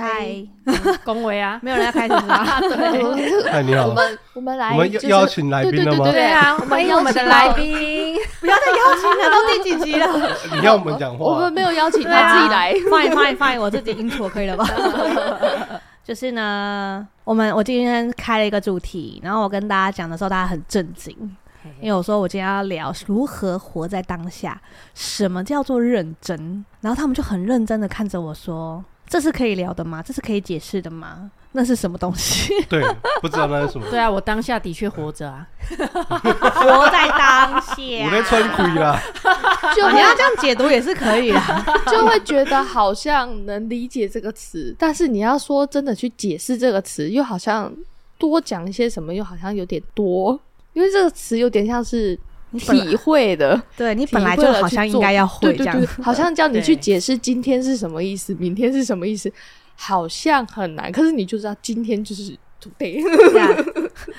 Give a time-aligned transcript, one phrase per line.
[0.00, 0.28] 嗨，
[1.04, 1.58] 恭维啊！
[1.64, 2.60] 没有人要开始吗？
[2.60, 6.04] 对，嗨，你好，我们 我们来，我们邀请来宾了吗？
[6.10, 10.06] 对啊，欢迎我们的来宾， 不要再邀请了，都第几集了？
[10.60, 14.64] 你要我们讲话，我们没有邀请他自己来，fine fine fine，我自己 intro 可以了吧？
[16.04, 21.14] 就是呢，我们我今天开了一个主题，然后我跟大家讲的时候，大家很震惊，
[21.80, 24.58] 因为我说我今天要聊如何活在当下，
[24.94, 28.82] 什么叫做认真，然后他们就很认真的看着我说。
[29.08, 30.02] 这是可以聊的吗？
[30.02, 31.30] 这是可以解释的吗？
[31.52, 32.52] 那是什么东西？
[32.68, 32.84] 对，
[33.22, 33.86] 不知道那是什么。
[33.90, 35.48] 对啊，我当下的确活着啊，
[36.54, 37.74] 活在当下。
[38.04, 39.00] 我在穿亏啦，
[39.74, 41.40] 就你要这样解读也是可以的，
[41.90, 47.72] 就会觉得好像能理解这个词，但是你要说真的去解释这个词，又好像
[48.18, 50.38] 多讲一些什么，又好像有点多，
[50.74, 52.18] 因为这个词有点像是。
[52.58, 59.30] 体会的，对你本来就好像应该要会这样，对对对，好像叫你去解释今天是什么意思，明天是什么意思，
[59.76, 60.90] 好像很难。
[60.90, 63.04] 可是你就知道今天就是 today，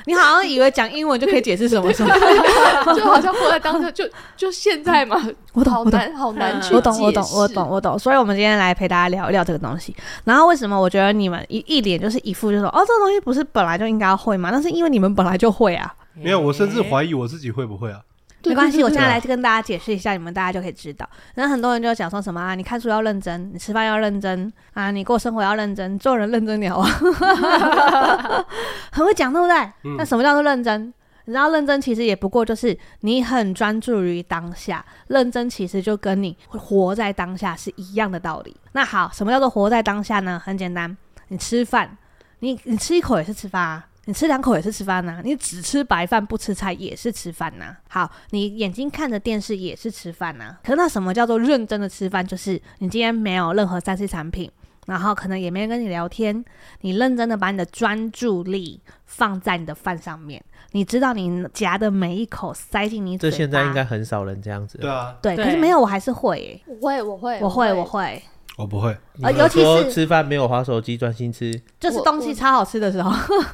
[0.06, 2.14] 你好像以为讲英文就可以解释什么什么，
[2.96, 5.18] 就好像活在当下，就就现在嘛。
[5.54, 6.74] 我懂，好难，好难去。
[6.76, 7.98] 我懂，我懂，我懂，我懂。
[8.00, 9.94] 所以我们今天来陪大家聊一聊这个东西。
[10.24, 14.52] 然后为什么我觉得你们一一脸就是一副就说，哦，这个东西不是本来就应该要会吗？
[14.52, 15.94] 那是因为你们本来就会啊。
[16.14, 18.00] 没有，我甚至怀疑我自己会不会啊。
[18.46, 21.08] 没关系，我现在来跟大家解释一下，你们大家就可以知道。
[21.36, 26.90] 然后很多人就讲说什么啊，你看书要认真，你吃饭要认真啊，你过生活要认真，做人认真点好啊，
[28.92, 29.56] 很会讲，对不对？
[29.84, 30.94] 嗯、那什么叫做认真？
[31.26, 38.56] 你知道认真其实也不过就是你很专注于当下，认真其实就跟你活在当下是一样的道理。
[38.72, 40.42] 那好，什么叫做活在当下呢？
[40.44, 40.98] 很简单，
[41.28, 41.96] 你吃饭，
[42.40, 43.86] 你你吃一口也是吃饭啊。
[44.10, 47.78] 你吃两口也是吃饭呐、啊，你只吃白饭不吃菜也是吃饭呐、啊。
[47.88, 50.60] 好，你眼睛看着电视也是吃饭呐、啊。
[50.64, 52.26] 可是那什么叫做认真的吃饭？
[52.26, 54.52] 就是你今天没有任何三 C 产品，
[54.88, 56.44] 然后可能也没人跟你聊天，
[56.82, 63.32] 你认真的把你的专注力放在你的饭上面，你知道你夹的每一口塞进你嘴巴。
[63.32, 64.80] 这现在应该很少人这样子。
[64.80, 66.64] 对啊，对，可是没有，我还是会、欸。
[66.66, 68.24] 我会，我会，我会，我会。
[68.58, 73.12] 我不会，呃，尤其是吃饭没有划手机，专心吃，就是东西超好吃的时候，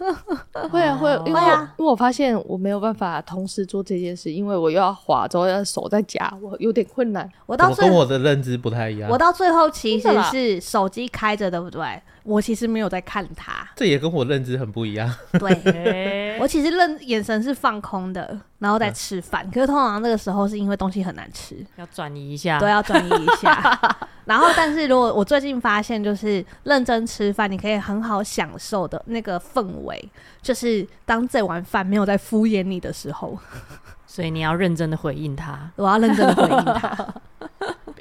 [0.70, 1.42] 会啊会，因为
[1.78, 7.30] 因为我发现我没有办法同时做这件事，因为我又要划，之后要手在夹，我有点困难。
[7.46, 12.02] 我到最跟我的认知不太一样，我到最后其实是手机开着，对不对？
[12.24, 15.08] 我其实没有在看它，这也跟我认知很不一样。
[15.40, 19.48] 对， 我其实认眼神是放空的，然后在吃饭。
[19.54, 23.80] 可是通常那个时候是因为东西很难吃，要转移一下，对，要转移一下。
[24.26, 30.10] 然后，但是如果我最近发现，就是认真吃饭，你可以很好享受的那个氛围，
[30.42, 33.38] 就是当这碗饭没有在敷衍你的时候，
[34.08, 37.16] 所以你要认真的回应他，我要认真的回应他。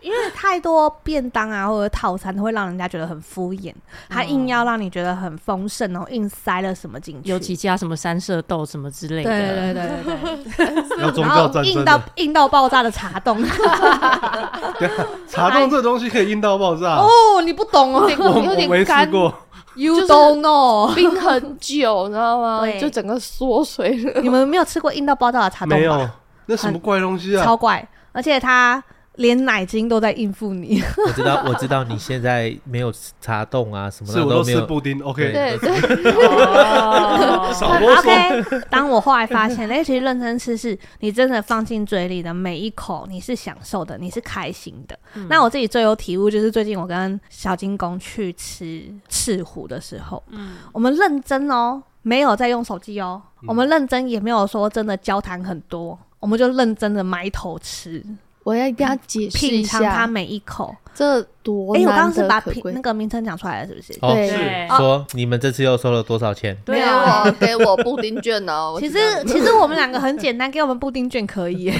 [0.04, 3.72] 因为太多便当啊，或者套餐，都会让人家觉得很敷衍。
[4.10, 9.30] 他硬要让你觉得很丰盛，然后硬塞了什么进去，尤其加什么三色豆什么之类的。
[9.30, 9.88] 对对对
[10.44, 10.98] 对对。
[10.98, 13.42] 然后硬到硬到爆炸的茶冻。
[15.26, 17.40] 茶冻这东西可以硬到爆炸哦？
[17.42, 19.32] 你不懂哦，我有点干过。
[19.74, 22.60] You don't know，冰很久，你知道吗？
[22.78, 24.20] 就整个缩水了。
[24.20, 25.76] 你们没有吃过硬到爆炸的茶冻吗？
[25.78, 26.10] 没有，
[26.44, 27.42] 那什么怪东西啊？
[27.42, 28.84] 超怪，而且它。
[29.16, 30.82] 连奶精都在应付你。
[31.06, 34.44] 我知道，我知道你现在没有茶冻啊，什么的都没有。
[34.44, 35.32] 是我都吃布丁，OK。
[35.32, 35.70] 对对。
[37.54, 37.98] 少啰嗦。
[38.00, 38.66] OK。
[38.70, 44.98] 当我后来发现，哎，其实认真吃是你真的放进嘴里的每一口，你是享受的，你是开心的。
[45.14, 51.82] 嗯、那我自己最有体悟就是最近我跟小金工去吃赤虎的时候，嗯，我们认真哦。
[52.06, 58.04] 没有在用手机哦，嗯我们认真也没有说真的交谈很多，我们就认真的埋头吃，
[58.44, 58.96] 我要一定要
[59.30, 60.76] 品尝它，每一口。
[60.94, 62.40] 这多哎、我刚刚是把。
[62.44, 63.92] 品那个名称讲出来了，是不是？
[64.00, 66.56] 哦，对对说你们这次又收了多少钱？
[66.66, 68.76] 没有啊哦，给我布丁券 哦。
[68.78, 71.72] 其实其实我们两个很简单，给我们布丁券可以，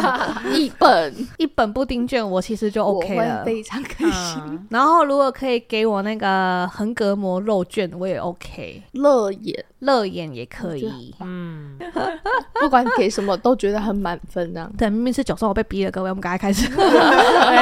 [0.54, 3.42] 一本一本布丁券我其实就 OK 了。
[3.44, 11.14] 非常开心，嗯然后如果可以给我那个横膈膜肉券，我也 OK，乐眼，乐眼也可以。
[11.20, 11.78] 嗯，
[12.60, 14.70] 不管给什么都觉得很满分这样。
[14.76, 16.68] 对，明明是九十，我被逼了，各位，我们赶快开始。
[16.68, 17.56] 对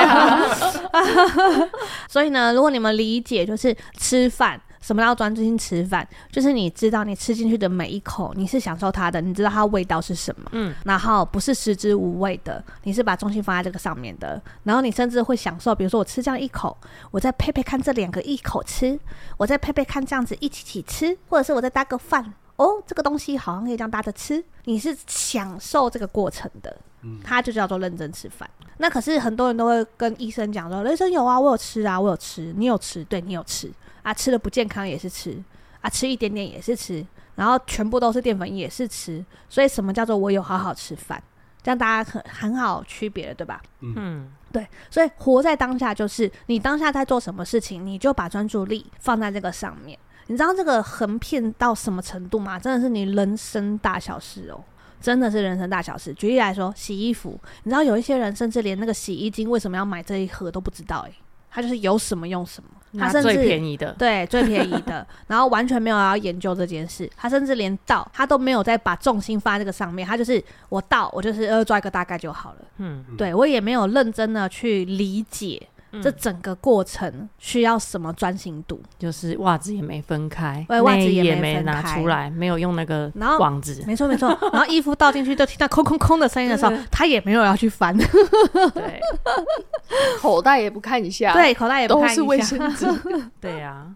[0.92, 0.97] 啊，
[2.08, 16.76] 所以呢，如果你们理解就是吃饭，什么叫专注性吃饭，就是你知道你吃进去的每一口，你是享受它的，你知道它味道是什么，嗯，然后不是食之无味的，你是把重心放在这个上面的，然后你甚至会享受，比如说我吃这样一口，
[17.10, 18.98] 我再配配看这两个一口吃，
[19.36, 22.34] 我再配配看这样子一起起吃，或者是我再搭个饭。
[22.56, 28.48] 哦，这个东西好像可以这样搭着吃，你是享受这个过程的，嗯它就叫做认真吃饭。
[28.78, 33.70] 那可是很多人都会跟医生讲说，医生有啊，我有吃啊，我有吃，你有吃，对你有吃
[34.02, 35.42] 啊，吃的不健康也是吃
[35.80, 37.04] 啊，吃一点点也是吃，
[37.34, 41.22] 然后全部都是淀粉也是吃，所以什么叫做我有好好吃饭？
[41.60, 43.60] 这样大家很很好区别了，对吧？
[43.80, 49.98] 嗯，对，所以活在当下就是你当下在做什么事情，你就把专注力放在这个上面。
[50.28, 52.58] 你知道这个横片到什么程度吗？
[52.58, 54.62] 真的是你人生大小事哦，
[55.00, 56.12] 真的是人生大小事。
[56.14, 61.14] 举例来说，洗衣服，你知道有一些人甚至连那个洗衣精为什么要买这一盒都不知道、欸，诶，
[61.50, 75.68] 他就是有什么用什么，他最甚至便宜的，对最便宜的，然后完全没有要研究这件事，他甚至连倒他都没有再把重心放在这个上面，他就是我倒我就是呃抓一个大概就好了，嗯，对我也没有认真的去理解。
[75.92, 76.02] 嗯。
[76.02, 78.80] 这整个过程需要什么专心度？
[78.98, 89.00] 就是袜子也没分开，对袜子也没拿出来，没有用那个网子，没错没错，然后衣服倒进去就听到空空空的声音的时候， 他也没有要去翻，对
[90.28, 92.86] 口袋也不看一下，对，口袋也不都看一下是卫生纸。
[93.40, 93.86] 对啊，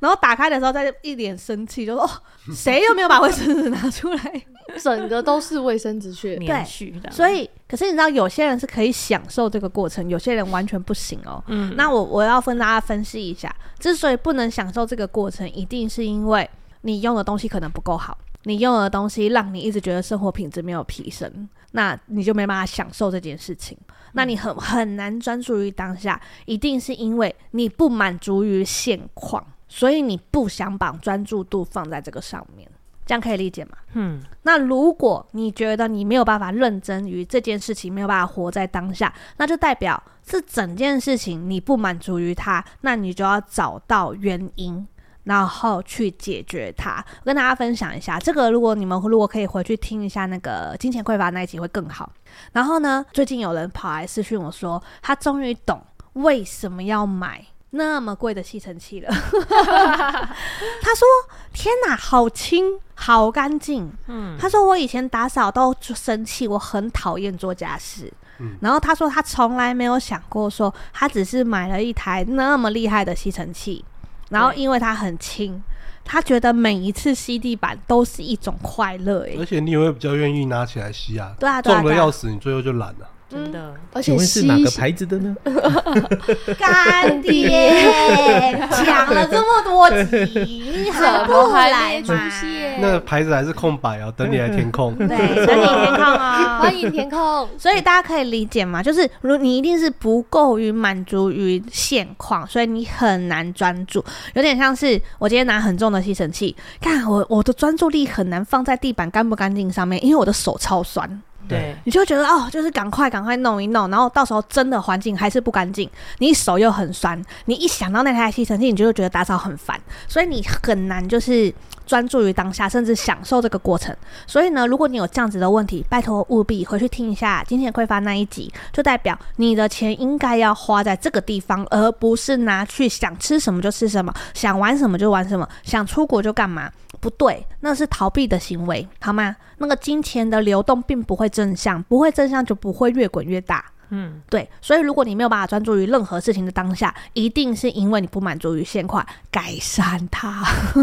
[0.00, 2.10] 然后打开的时候，他就一脸生气，就说：“哦，
[2.54, 4.42] 谁又没有把卫生纸拿出来
[4.82, 6.36] 整个都是卫生纸屑。
[6.40, 11.44] 连续的，？”所以，可是你知道，有些人是可以享受这个过程，有些人完全不行哦。
[11.48, 16.48] 嗯，那我我要分大家分析一下，之所以不能享受这个过程，一定是因为
[16.80, 23.76] 你用的东西可能不够好，你用的东西让你一直觉得生活品质没有提升，那你就没办法享受这件事情。
[24.12, 32.68] 那你很很难专注于当下，一定是因为你不满足于现况，所以你不想把专注度放在这个上面。
[33.04, 33.72] 这样可以理解吗？
[33.94, 44.86] 嗯，那如果你觉得你没有办法认真于这件事情，没有办法活在当下，那就代表是整件事情你不满足于它，那你就要找到原因，
[45.24, 47.04] 然后去解决它。
[47.20, 52.10] 我跟大家分享一下，这个如果你们如果可以回去听一下那个金钱匮乏那一集会更好。
[52.52, 55.80] 然后呢，最近有人跑来私讯我说，他终于懂
[56.14, 59.08] 为什么要买那么贵的吸尘器了。
[59.12, 61.06] 他说
[61.54, 68.12] ：“天哪，好轻，好干净。”嗯，他说：“我以前打扫都生气，我很讨厌做家事。
[68.38, 73.84] 嗯然后他说他从来没有想过说，他只是买了一台那么厉害的吸尘器，
[74.32, 75.62] 然后因为它很轻，
[76.04, 79.24] 他觉得每一次吸地板都是一种快乐。
[79.28, 83.08] 哎而，且你也会比较愿意拿起来吸啊，对啊，对啊，对啊重的要死，你最后就懒了。
[83.32, 85.34] 真的，而请问且是哪个牌子的呢？
[86.58, 90.44] 干爹讲了这么多集，
[90.84, 92.30] 你还不来没出吗？
[92.30, 92.78] 现？
[92.82, 94.94] 那个牌子还是空白哦，等你来填空。
[94.96, 95.08] 对，
[95.46, 97.48] 等你填空啊、欢迎填空。
[97.58, 104.04] 所以大家可以理解嘛，就是如你一定是不够于满足于现况，所以你很难专注。
[104.34, 111.22] 有点像是我今天拿很重的吸尘器，看我我的专注力很难放在地板干不干净上面，因为我的手超酸。
[111.52, 121.52] 对，你就觉得哦，就是赶快赶快弄一弄，然后到时候真的环境还是不干净，你手又很酸，你一想到那台吸尘器，你就会觉得打扫很烦，所以你很难就是
[121.86, 123.94] 专注于当下，甚至享受这个过程。
[124.26, 136.70] 所以呢，如果你有这样子的问题，拜托务必回去听一下金钱匮乏那一集，就代表你的钱应该要花在这个地方，而不是拿去想吃什么就吃什么，想玩什么就玩什么，想出国就干嘛。
[137.02, 139.34] 不对，那是逃避的行为，好吗？
[139.58, 143.64] 那个金钱的流动并不会正向，不会正向就不会越滚越大。
[143.90, 150.42] 嗯，对，所以如果你没有办法专注于任何事情的当下，一定是因为你不满足于现况，改善它，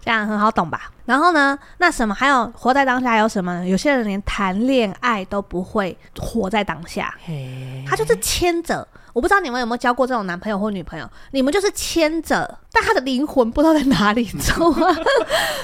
[0.00, 0.90] 这样很好懂吧？
[1.04, 3.66] 然后呢，那什么还有活在当下还有什么呢？
[3.66, 7.12] 有些人连谈恋爱都不会活在当下，
[7.86, 14.94] 他就是牵着我不知道你们有没有交过这种男朋友或女朋友，你们就是牵着，但他的灵魂不知道在哪里，你知道吗？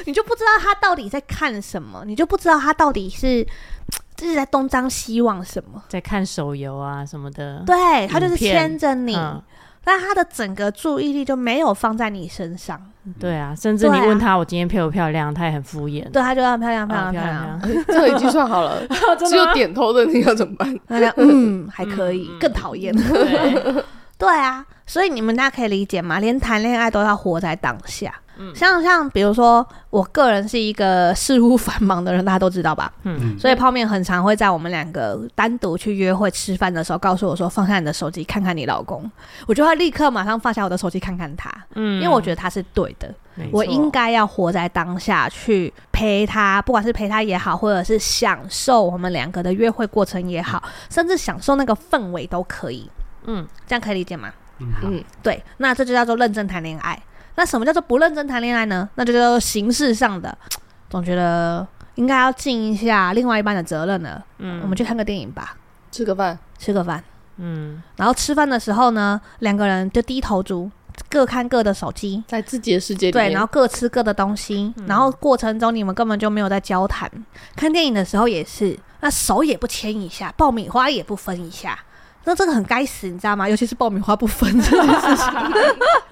[0.06, 3.46] 你就不知道他到底在看什么，你就不知道他到底是
[4.16, 7.62] 就是在东张西望什么，在看手游啊什么的。
[7.66, 9.14] 对，他就是牵着你。
[9.14, 9.42] 嗯
[9.84, 12.80] 但他的整个注意力就没有放在你身上。
[13.18, 16.08] 对啊，甚至你问他我今天漂不漂亮，他也很敷衍。
[16.10, 17.84] 对，他就要漂亮漂亮哦漂亮。
[17.88, 18.80] 这个已经算好了，
[19.28, 20.78] 只有点头的你要怎么办？
[21.16, 22.94] 嗯还可以，更讨厌。
[22.94, 23.82] 对
[24.16, 26.20] 对啊，所以你们大家可以理解吗？
[26.20, 28.14] 连谈恋爱都要活在当下。
[28.54, 32.92] 像像比如说，我个人是一个事务繁忙的人，大家都知道吧？
[33.04, 39.08] 嗯，所以泡面很常会在我们两个单独去约会吃饭的时候，告诉我说：“放下你的手机，看看你老公。”
[39.46, 41.50] 我就会立刻马上放下我的手机，看看他。
[41.74, 43.14] 嗯，因为我觉得他是对的，
[43.50, 52.90] 我应该要活在当下，去陪他，不管是陪他也好，或者是享受我们两个的约会过程也好，甚至享受那个氛围都可以。
[53.26, 54.32] 嗯，这样可以理解吗？
[54.58, 57.00] 嗯，嗯，对，那这就叫做认真谈恋爱。
[57.34, 58.88] 那什么叫做不认真谈恋爱呢？
[58.94, 60.36] 那就叫做形式上的，
[60.90, 64.22] 总觉得应该要尽一下另外一半的责任了。
[64.38, 64.60] 嗯。
[64.62, 65.56] 我们去看个电影吧，
[65.90, 67.02] 吃个饭，吃个饭，
[67.38, 70.70] 嗯，然后吃饭的时候呢，两个人就低头族，
[71.08, 77.10] 各看各的手机，在自己的世界里面，对，然后各吃各的东西，然后过程中你们根本就没有在交谈。
[77.56, 81.78] 看电影的时候也是，那手也不牵一下，爆米花也不分一下。
[82.24, 83.48] 那这个很该死，你知道吗？
[83.48, 85.26] 尤其是爆米花不分这件事情，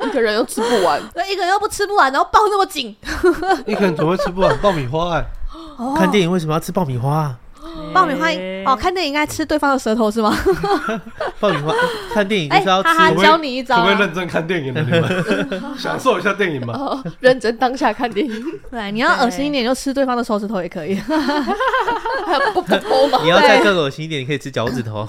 [0.09, 2.95] 一个人又吃不完，那，一个人又不吃不完，然后抱那么紧。
[3.67, 5.15] 一个人怎么会吃不完爆米花？
[5.17, 5.25] 哎，
[5.79, 7.39] 哦看电影为什么要吃爆米花啊？
[7.93, 10.37] 爆米花欸哦，看电影应该吃对方的舌头是吗？
[11.41, 11.75] 爆米花
[12.13, 13.85] 看电影就哎，是要吃哈哈，教你一招啊。
[13.85, 15.63] 可不可以认真看电影的你们？
[15.79, 16.75] 享受一下电影嘛。
[16.75, 20.95] 哦，认真当下看电影， 对，你要恶心一点，就吃对方的手指头也可以。
[20.97, 23.19] 还有不不偷嘛？
[23.23, 25.09] 你要再更恶心一点，你可以吃脚趾头。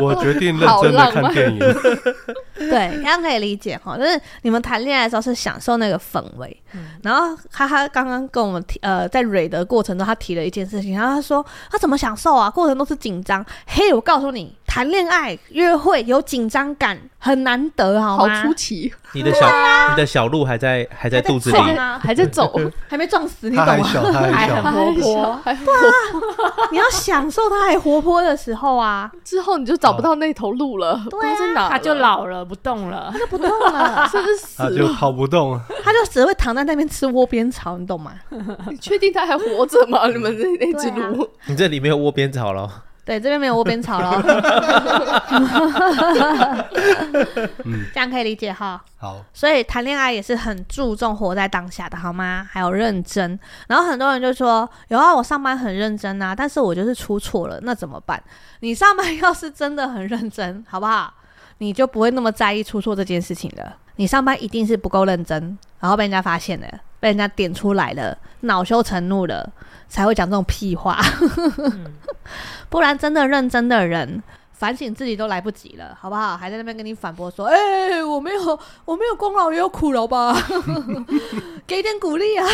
[0.00, 1.58] 我决定认真的看电影。
[2.68, 6.54] 对，这样可以理解哈，就是你们谈恋爱的时候是享受那个氛围。
[7.02, 12.50] 然后哈哈刚刚跟我们提，呃，在蕊的过程中，他提了一件事情，然后他说他怎么享受啊？
[12.50, 13.44] 过程都是紧张。
[13.66, 18.40] 嘿，我告诉你，谈恋爱约会有紧张感很难得，好好吗？
[18.40, 19.44] 出奇，你的小
[19.90, 22.52] 你的小鹿还在还在肚子里，还在冲啊还在走，
[22.88, 23.76] 还没撞死，你懂吗？
[23.76, 25.58] 他还小，他还还很，活泼，还
[26.70, 33.18] 你要享受它还活泼的时候啊，之后你就找不到那头鹿了，不知道在哪了，他就老了不动了它。
[33.18, 34.94] 就不动了， 是不是死他就了？
[34.94, 35.60] 跑不动了。
[35.82, 38.12] 它就只会躺在那边吃窝边草，你懂吗？
[38.70, 40.06] 你确定它还活着吗？
[40.06, 42.84] 你们那那只对啊鹿，你这里没有窝边草了。
[43.04, 44.22] 对，这边没有窝边草了，
[47.64, 48.80] 嗯，这样可以理解哈。
[48.98, 52.46] 好，所以谈恋爱也是很注重活在当下的，好吗？
[52.50, 53.38] 还有认真。
[53.66, 58.22] 然后很多人就说：“有啊，我上班很认真啊，但是我就是出错了，那怎么办？”
[58.60, 61.12] 你上班要是真的很认真，好不好？
[61.58, 63.74] 你就不会那么在意出错这件事情了。
[63.96, 66.66] 你上班一定是不够认真，然后被人家发现了，
[67.00, 69.50] 被人家点出来了，恼羞成怒了，
[69.90, 70.98] 才会讲这种屁话。
[72.70, 76.36] 不然真的认真的人，反省自己都来不及了，好不好？
[76.36, 80.34] 还在那边跟你反驳说：“哎、欸，我没有，我没有功劳也有苦劳吧？
[81.66, 82.46] 给点鼓励啊！”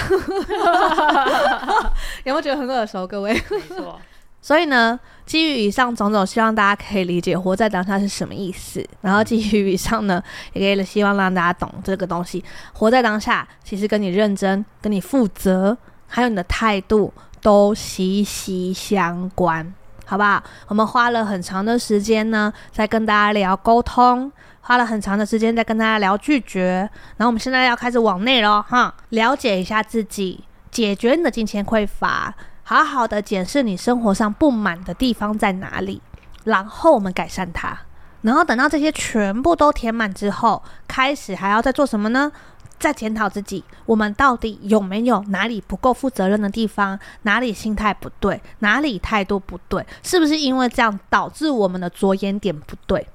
[2.24, 3.32] 有没有觉得很耳熟，各位？
[3.50, 4.00] 没错，
[4.40, 8.82] 所以呢，基于以上种种，希望大家可以理解活在当下是什么意思。
[9.02, 10.22] 然后基于以上呢，
[10.54, 12.42] 也可以希望让大家懂这个东西。
[12.72, 15.76] 活在当下，其实跟你认真、跟你负责，
[16.06, 17.12] 还有你的态度
[17.46, 19.72] 都息息相关，
[20.04, 20.42] 好不好？
[20.66, 26.90] 我们花了很长的时间呢，在跟大家聊沟通，花了很长的时间在跟大家聊拒绝。
[27.16, 32.34] 然后我们现在要开始往内咯，哈，了解一下自己，解决你的金钱匮乏。
[32.64, 36.02] 好好的检视你生活上不满的地方在哪里，
[36.42, 37.78] 然后我们改善它。
[38.22, 42.32] 然后等到这些全部都填满之后，开始还要再做什么呢？
[42.78, 46.98] 再检讨自己，我们到底有没有哪里不够负责任的地方？
[47.22, 48.40] 哪里心态不对？
[48.58, 49.84] 哪里态度不对？
[50.02, 53.06] 是不是因为这样导致我们的着眼点不对？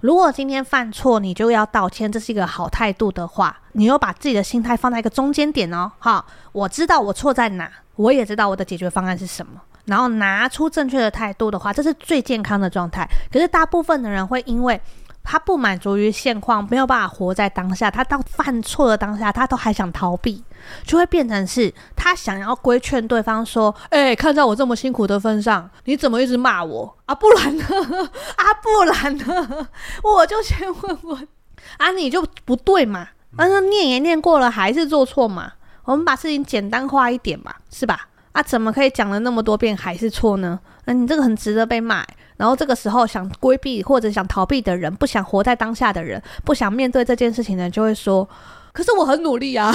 [0.00, 5.92] 如果今天犯错，你就要道歉，这是一个好态度的话，你又把自己的心态放在一个中间点哦。
[5.98, 13.06] 好，我知道我错在哪，我也知道我的解决方案是什么，然后拿出正确的态度的话，这是最健康的状态。
[13.30, 14.80] 可是大部分的人会因为
[15.22, 20.42] 他不满足于现况，没有办法活在当下，他到犯错的当下，他都还想逃避，
[20.84, 27.14] 就会变成是他想要规劝对方说：“哎、看在我这么辛苦的份上，你怎么一直骂我啊？
[27.14, 27.64] 不然呢？
[28.36, 29.68] 啊，不然呢？
[30.02, 31.28] 我就先问问
[31.76, 33.08] 啊，你就不对嘛？
[33.36, 35.52] 但是念也念过了，还是做错嘛？
[35.84, 38.08] 我们把事情简单化一点嘛，是吧？
[38.32, 40.58] 啊，怎么可以讲了那么多遍还是错呢？
[40.90, 42.04] 那、啊、你这个很值得被骂。
[42.36, 48.26] 然后这个时候想规避或者想逃避的人，不想活在当下的人，不想面对这件事情的人，就会说
[48.72, 49.70] ：“可是我很努力啊，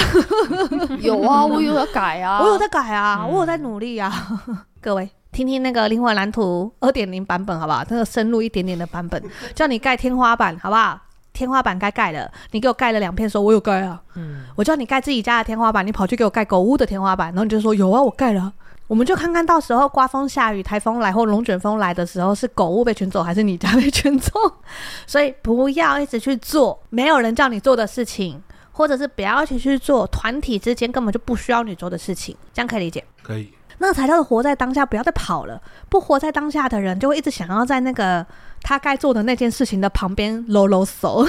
[1.00, 4.12] 有啊， 我有在改啊，我有在改啊，我有在努力啊。
[4.48, 7.84] 嗯 ”各位听听那个灵魂蓝图二点零版本好不好？
[7.88, 11.00] 那个深入一点点的版本，叫你盖天花板好不好？
[11.34, 14.02] 天花板该盖了，你给我盖了两片，说我有盖啊。
[14.16, 18.52] 嗯，我叫你盖自己家的天花板，你跑去给我盖狗屋的天花板，然后你就说有啊，我盖了。
[18.88, 24.32] 我们就看看到时候刮风下雨、台风来或龙卷风来的时候，是狗物被卷走还是你家被卷走？
[25.08, 33.04] 所以不要一直去做没有人叫你做的事情，或者是不要一起去做团体之间根本就不需要你做的事情，这样可以理解？
[33.24, 33.52] 可以。
[33.80, 35.62] 那才叫做活在当下，不要再跑了。
[35.90, 38.26] 不活在当下的人，就会一直想要在那个
[38.62, 41.26] 他该做的那件事情的旁边搂搂手，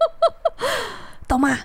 [1.26, 1.58] 懂吗？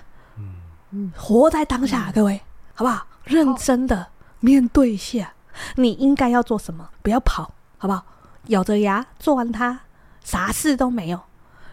[0.90, 2.40] 嗯，活在当下，各位，
[2.74, 3.06] 好不好？
[3.24, 4.06] 认真的。
[4.40, 5.32] 面对一下，
[5.76, 6.88] 你应该要做什么？
[7.02, 8.04] 不要跑，好不好？
[8.48, 9.80] 咬着牙做完它，
[10.22, 11.20] 啥事都没有。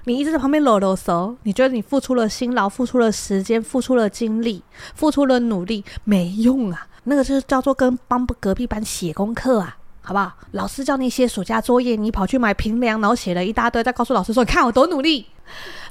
[0.06, 4.64] 你一直在旁边搂搂手，你觉得你付出了辛劳，付出了时间，付出了精力，
[4.96, 6.88] 付出了努力，没用啊！
[7.06, 10.34] 那个就是叫做跟帮隔壁班写功课啊，好不好？
[10.52, 15.28] 老师叫你写暑假作业，你跑去买平凉，然后写了一大堆，再告诉老师说：“你看我多努力。”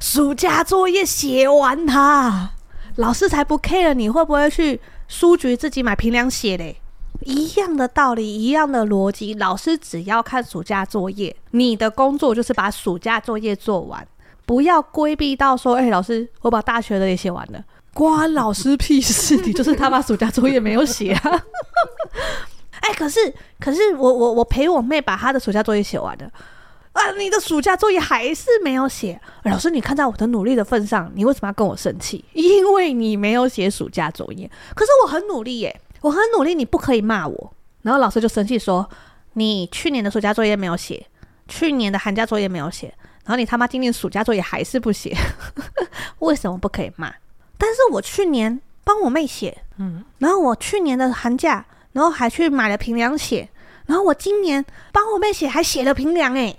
[0.00, 2.50] 暑假作业写完它，
[2.96, 4.80] 老师才不 care 你会不会去。
[5.12, 6.74] 书局自己买平凉写嘞，
[7.20, 9.34] 一样的道理，一样的逻辑。
[9.34, 14.08] 老师只要看暑假作业，你的工作就是把暑假作业做完，
[14.46, 19.36] 不要规避到说，哎、老师，我把大学的也写完了，关老师屁事！
[19.44, 21.44] 你就是他把暑假作业没有写啊。
[22.80, 23.20] 哎、可是，
[23.60, 26.30] 可是我我我陪我妹把她的暑假作业写完了。
[26.92, 27.10] 啊！
[27.12, 32.24] 你的暑假作业还是没有写，老师，你看在我的努力的份上，你为什么要跟我生气？
[32.34, 37.52] 因为你没有写暑假作业，可是我很努力耶，我很努力，你不可以骂我。
[37.80, 38.88] 然后老师就生气说
[39.34, 41.06] ：“你去年的暑假作业没有写，
[41.48, 42.94] 去年的寒假作业没有写，
[43.24, 45.16] 然后你他妈今年暑假作业还是不写，
[46.20, 47.12] 为什么不可以骂？
[47.56, 53.48] 但是我去年帮我妹写，嗯，然后我去年的寒假，然后还去买了平凉写。”
[53.86, 56.54] 然后我今年帮我妹写，还写了平凉哎，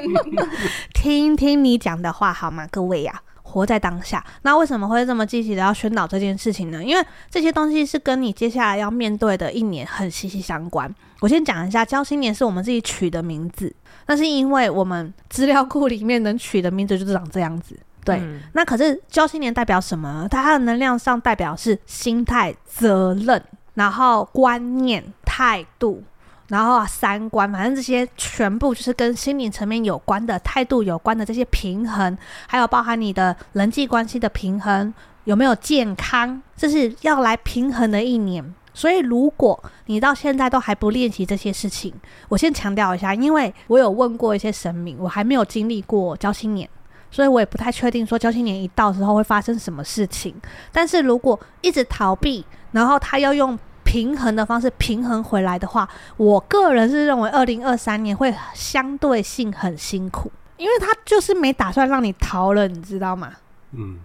[0.94, 2.66] 听听你讲的话好吗？
[2.70, 4.24] 各位呀、啊，活在当下。
[4.42, 6.84] 那为什么会这么积极的要宣导这件事情呢？
[6.84, 10.92] 因为这些东西是跟你接下来要面对的一年很息息相关。
[11.20, 13.74] 我先讲一下，交新年是我们自己取的名字，
[14.06, 17.78] 那是因为我们资料库里面能取的名字就是长这样子。
[18.04, 20.26] 对，嗯、那可是交新年代表什么？
[20.30, 23.42] 它的能量上代表是心态、责任，
[23.74, 26.02] 然后观念、态度。
[26.50, 34.92] 然后啊，三观，反正这些全部就是跟心灵层面有关的态度有关的这些平衡，还有包含你的人际关系的平衡，
[35.24, 38.52] 有没有健康，这是要来平衡的一年。
[38.74, 41.94] 所以，如果你到现在都还不练习这些事情，
[42.28, 46.68] 我先强调一下，因为我有问过一些神明，我还没有经历过交新年，
[47.12, 50.34] 所以我也不太确定说交新年一到时候会发生什么事情。
[50.72, 53.56] 但是如果一直逃避，然后他要用。
[53.90, 63.32] 平衡的方式平衡回来的话，我个人是认为二零二三年会相对性很辛苦，因为他就是没打算让你逃了，你知道吗？
[63.72, 63.98] 嗯，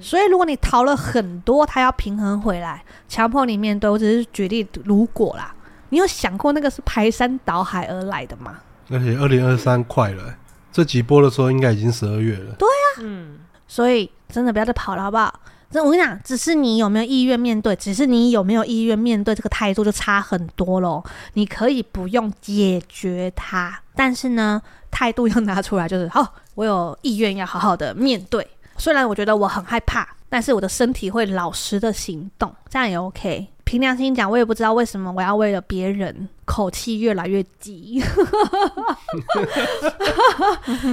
[0.00, 3.90] 所以如果你逃了很多，他要平衡回来，强迫你面对。
[3.90, 5.54] 我只是举例，如果啦，
[5.90, 8.60] 你有想过那个是排山倒海而来的吗？
[8.88, 10.34] 而且二零二三快了，
[10.72, 12.54] 这几波的时候应该已经十二月了。
[12.54, 15.40] 对呀，嗯，所以真的不要再跑了，好不好？
[15.70, 21.04] 这我跟你讲，只是你有没有意愿面对，只是你有没有意愿面对，这个态度就差很多咯。
[21.34, 28.46] 你可以不用解决它，但是呢，态度要拿出来，就是好，我有意愿要好好的面对。
[28.78, 33.48] 虽然我觉得我很害怕，但是我的身体会老实的行动，这样也 OK。
[33.76, 38.02] 凭良心讲，我也不知道为什么我要为了别人口气越来越急。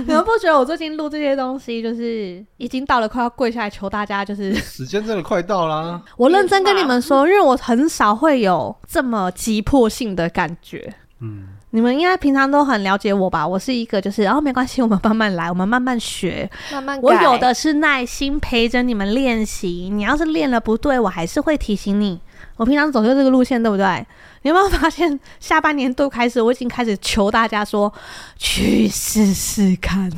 [0.06, 6.02] 你们不觉得我最近录这些东西，就是已经到了快要跪下来求大家，就是时间真的快到啦。
[6.18, 10.94] 我认真跟你们说，因为我很少会有这么急迫性的感觉。
[11.22, 13.48] 嗯，你们应该平常都很了解我吧？
[13.48, 17.00] 我是一个就是，然后没关系，我们慢慢来，我们慢慢学，慢慢。
[17.02, 19.90] 我有的是耐心陪着你们练习。
[19.90, 22.20] 你要是练了不对，我还是会提醒你。
[22.56, 24.06] 我平常走就这个路线，对不对？
[24.44, 27.92] 你有没有发现，下半年度开始，我已经开始求大家说，
[28.38, 30.12] 去试试看，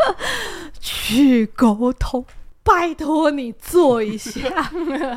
[0.80, 2.24] 去沟通，
[2.62, 4.70] 拜托你做一下，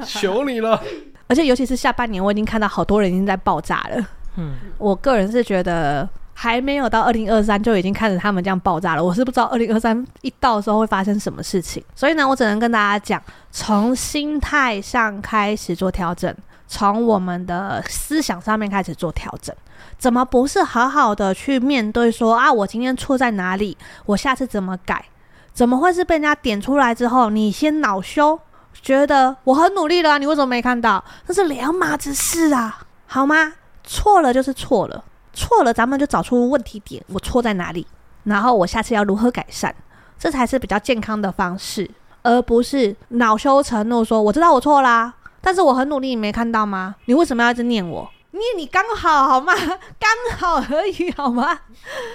[0.06, 0.82] 求你了。
[1.28, 4.08] 而且尤其是下半年，我已经看到好多人已经在爆炸了。
[4.38, 6.08] 嗯，我个人是觉得。
[6.42, 13.22] 还没有到二零二三就已经开始他们这样爆炸了，我是不知道二零二三一到的时候会发生什么事情，所以呢，我只能跟大家讲，
[13.52, 16.34] 从心态上开始做调整，
[16.66, 19.54] 从我们的思想上面开始做调整。
[19.98, 23.78] 怎么不是好好的去面对说啊，我今天错在哪里？
[24.06, 25.04] 我下次怎么改？
[25.52, 28.40] 怎么会是被人家点出来之后，你先恼羞，
[28.82, 31.04] 觉得我很努力了，你为什么没看到？
[31.28, 33.56] 那是两码子事啊，好吗？
[33.84, 35.04] 错了就是错了，
[35.40, 37.88] 错了咱们就找出问题点，我错在哪里？
[38.26, 39.74] 然后我下次要如何改善？
[40.20, 41.90] 这才是比较健康的方式，
[42.24, 46.96] 而不是恼羞成怒，说我知道我错啦，但是我很努力，你没看到吗？
[47.06, 48.10] 你为什么要一直念我？
[48.32, 49.54] 念你刚好好吗？
[49.56, 51.58] 刚好而已好吗？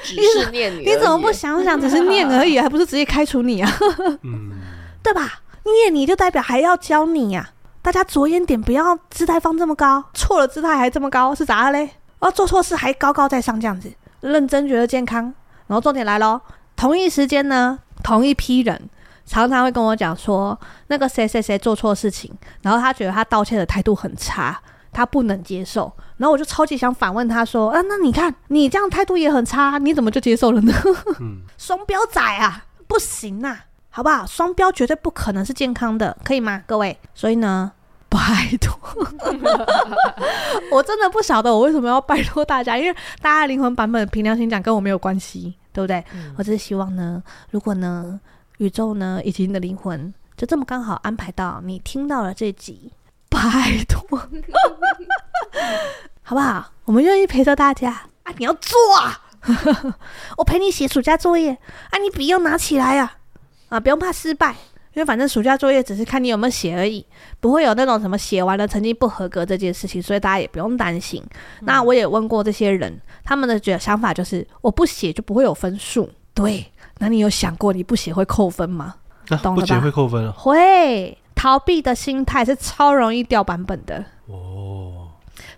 [0.02, 3.72] 只是念你，你怎么不想想，只是念而已， 还不是直接开除你啊？
[4.22, 4.52] 嗯，
[5.02, 5.40] 对吧？
[5.64, 7.80] 念你就代表还要教你呀、啊！
[7.80, 11.90] 大家着眼点不要姿态放这么高，错了姿态还这么高，是咋的嘞？
[12.24, 15.24] 哦，做错事还高高在上这样子，认真觉得健康。
[15.66, 16.40] 然后重点来喽，
[16.74, 18.88] 同一时间呢，同一批人
[19.26, 22.32] 常常会跟我讲说，那个谁谁谁做错事情，
[22.62, 24.60] 然后他觉得他道歉的态度很差。
[24.96, 30.72] 他不能接受，然后我就超级想反问他说：“啊，那你看你这样态度也很差，你怎么就接受了呢？”
[31.58, 34.24] 双标仔啊，不行呐、啊，好不好？
[34.24, 36.96] 双标绝对不可能是健康的，可以吗，各位？
[37.12, 37.72] 所以呢，
[38.14, 38.78] 拜托，
[40.70, 46.04] 我真的不晓得我为什么要拜托大家，因为大家灵魂版本凭良心讲跟我没有关系，对不对？
[46.14, 48.20] 嗯、我只是希望呢，如果呢，
[48.58, 52.92] 宇宙呢以及你的灵魂就这么刚好安排到你听到了这集。
[53.28, 53.40] 拜
[53.88, 54.16] 托，
[56.22, 56.70] 好不好？
[56.84, 57.90] 我们愿意陪着大家
[58.22, 58.32] 啊！
[58.38, 59.20] 你要做啊！
[60.38, 61.58] 我陪你写暑假作业
[61.90, 61.98] 啊！
[61.98, 63.14] 你笔要拿起来呀！
[63.70, 64.54] 啊，不用怕失败，
[64.94, 67.04] 因为反正暑假作业只是看你有没有写而已，
[67.40, 71.22] 不会有那种什么写完了成绩不合格这件事情，所以大家也不用担心。
[71.60, 76.08] 嗯、那我也问过这些人，他们的觉得想法就是我不写就不会有分数。
[76.32, 76.64] 对，
[76.98, 78.94] 那你有想过你不写会扣分吗？
[79.28, 79.66] 啊、懂了吧？
[79.66, 80.32] 不写会扣分啊？
[80.36, 81.18] 会。
[81.34, 85.08] 逃避的心态是超容易掉版本的哦。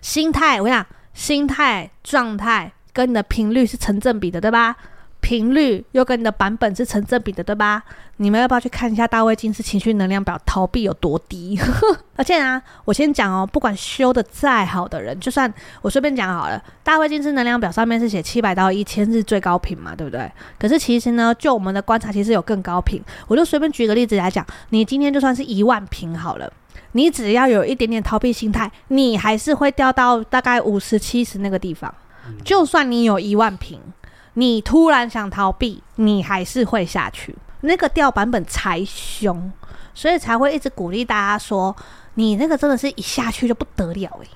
[0.01, 4.75] 心态，我想，心态状态跟你的频率是成正比的，对吧？
[5.27, 7.83] 频率又跟你的版本是成正比的，对吧？
[8.15, 11.59] 你们要不要去看一下大卫金斯情绪能量表，逃避有多低？
[12.15, 20.31] 而且啊，我先讲哦，不管修的再好的人，就算我随便讲好了，大卫金斯能量表上面是写七百到一千是最高频嘛，对不对？
[20.57, 23.03] 可是其实呢，就我们的观察，其实有更高频。
[23.27, 26.49] 我就随便举个例子来讲，你今天就算是一万频好了，
[26.93, 31.93] 你只要有一点点逃避心态，你还是会掉到大概五十七十那个地方。
[32.45, 33.77] 就算你有一万频。
[34.39, 39.51] 你突然想逃避，你还是会下去，那个掉版本才凶，
[39.95, 41.75] 所以才会一直鼓励大家说，
[42.13, 44.29] 你那个真的是一下去就不得了诶。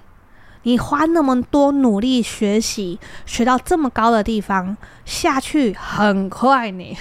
[0.63, 6.97] 你花那么多努力学习，学到这么高的地方，下去很快呢，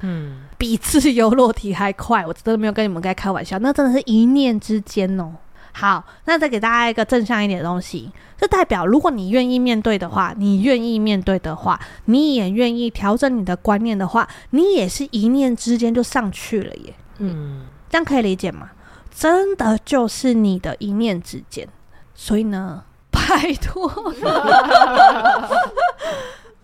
[0.00, 5.32] 嗯， 比自由落体还快，我真的没有跟你们在开玩笑，那真的是一念之间哦。
[5.76, 8.08] 好，那再给大家一个正向一点的东西，
[8.38, 16.94] 这代表如果你愿意面对的话，你愿意面对的话，你也愿意调整你的观念的话，你也是一念之间就上去了耶。
[17.18, 18.70] 嗯，这样可以理解吗？
[19.10, 21.68] 真的就是你的一念之间，
[22.14, 23.20] 所以呢，拜
[23.60, 23.90] 托，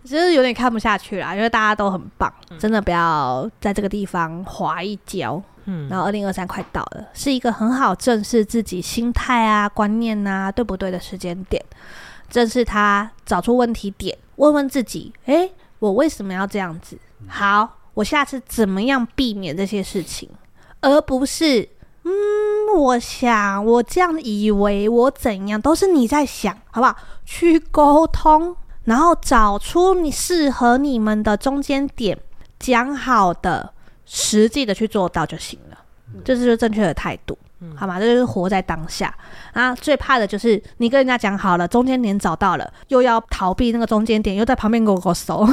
[0.04, 5.42] 其 实有点看不下去啦，因为大家都很棒，真的不要在这个地方滑一跤。
[5.64, 11.62] 嗯，然后二零二三快到了，是一个很好正视自己心态啊、观念啊对不对的时间点，
[12.28, 16.98] 正视他，找出问题点，问问自己，诶，我为什么要这样子？
[17.28, 20.28] 好，我下次怎么样避免这些事情，
[20.80, 21.68] 而不是，
[22.04, 22.10] 嗯，
[22.76, 26.96] 我想我这样以为我怎样，都是你在想，好不好？
[27.24, 32.18] 去沟通，然后找出你适合你们的中间点，
[32.58, 33.74] 讲好的。
[34.12, 35.78] 实际的去做到就行了，
[36.24, 38.00] 这就是正确的态度，嗯、好吗？
[38.00, 39.14] 这就是活在当下
[39.52, 39.72] 啊！
[39.76, 45.46] 最怕的就是你跟人家讲好了，中间点找到了，又要逃避那个中间点，又在旁边啰啰嗦，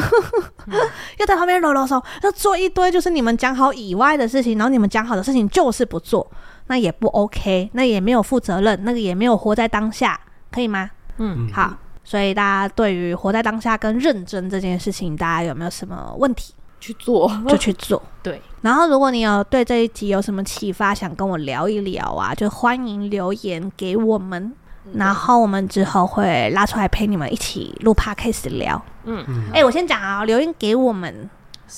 [1.19, 6.27] 又在旁边揉揉手，要做一堆就是你们讲好以外的事情，然后你们讲好的事情就是不做，
[6.65, 10.89] 那也不 OK，那也没有负责任，那个也没有活在当下，可以吗？
[11.17, 11.77] 嗯，好。
[12.03, 16.53] 所以大家对于活在当下跟认真这件事情，大家有没有什么问题？
[16.79, 18.41] 去做 就去做， 对。
[18.61, 24.53] 然后，如果你有对这一集有什么启发，想跟我聊一聊啊，就欢迎留言给我们。
[24.85, 28.81] 嗯、然后我们之后会拉出来陪你们一起录 podcast 聊。
[29.05, 29.43] 嗯嗯。
[29.49, 31.29] 哎、欸，我先讲啊，留言给我们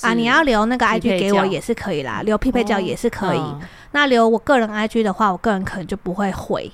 [0.02, 3.42] 啊，你要留那个 IG 给我也是可以啦，留匹配教也是可以。
[3.92, 6.70] 那留我个人 IG 的话，我个人可能就不会回，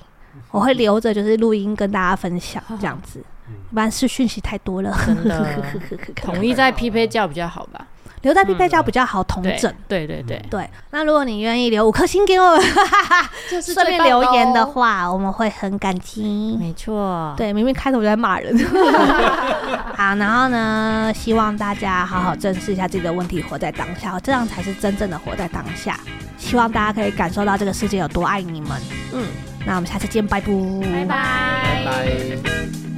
[0.51, 3.23] 我会留着就是录音跟大家分享这样子。
[3.71, 5.47] 一般是讯息太多了，真的。
[6.15, 7.85] 统一在匹配教比较好吧。
[8.21, 9.73] 留在必配角比较好统整。
[9.87, 12.61] 对对对对，那如果你愿意留五颗星给我们，
[13.49, 16.57] 就是顺便留言的话，我们会很感激。
[16.59, 18.57] 没错，对，明明开头就在骂人。
[19.95, 25.99] 好，然后呢，希望大家好好正视一下自己的问题，活在当下，这样才是真正的活在当下。
[26.37, 28.71] 希望大家可以感受到这个世界有多爱你们。
[29.13, 29.25] 嗯，
[29.65, 31.05] 那我们下次见，拜拜，拜拜。
[31.05, 32.96] 拜拜。